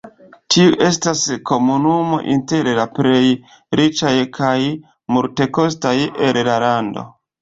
[0.53, 1.19] Tiu estas
[1.49, 3.21] komunumo inter la plej
[3.81, 4.57] riĉaj kaj
[5.19, 5.97] multekostaj
[6.31, 7.07] el la lando.